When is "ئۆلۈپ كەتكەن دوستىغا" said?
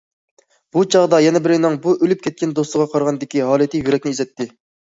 1.97-2.89